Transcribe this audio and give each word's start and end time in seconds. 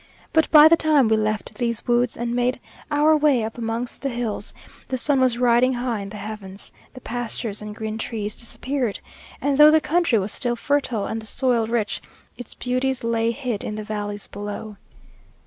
But 0.33 0.49
by 0.49 0.67
the 0.67 0.75
time 0.75 1.09
we 1.09 1.15
left 1.17 1.53
these 1.53 1.85
woods, 1.87 2.17
and 2.17 2.33
made 2.35 2.59
our 2.89 3.15
way 3.15 3.43
up 3.43 3.59
amongst 3.59 4.01
the 4.01 4.09
hills, 4.09 4.51
the 4.87 4.97
sun 4.97 5.19
was 5.21 5.37
riding 5.37 5.73
high 5.75 5.99
in 5.99 6.09
the 6.09 6.17
heavens, 6.17 6.71
the 6.95 7.01
pastures 7.01 7.61
and 7.61 7.75
green 7.75 7.99
trees 7.99 8.35
disappeared, 8.35 8.99
and, 9.41 9.59
though 9.59 9.69
the 9.69 9.79
country 9.79 10.17
was 10.17 10.31
still 10.31 10.55
fertile 10.55 11.05
and 11.05 11.21
the 11.21 11.27
soil 11.27 11.67
rich, 11.67 12.01
its 12.35 12.55
beauties 12.55 13.03
lay 13.03 13.29
hid 13.29 13.63
in 13.63 13.75
the 13.75 13.83
valleys 13.83 14.25
below. 14.25 14.75